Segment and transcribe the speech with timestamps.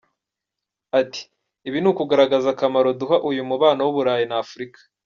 [0.99, 1.21] Ati
[1.67, 4.79] “Ibi ni ukugaragaza akamaro duha uyu mubano w’u Burayi na Afurika.